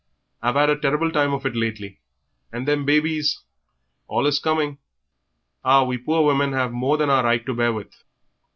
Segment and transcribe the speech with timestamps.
[0.41, 1.99] I've 'ad a terrible time of it lately,
[2.51, 3.43] and them babies
[4.09, 4.79] allus coming.
[5.63, 7.93] Ah, we poor women have more than our right to bear with!"